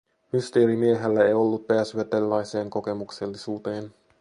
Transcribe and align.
Mysteerimiehellä 0.33 1.25
ei 1.25 1.33
ollut 1.33 1.67
pääsyä 1.67 2.03
tällaiseen 2.03 2.69
kokemuksellisuuteen. 2.69 3.93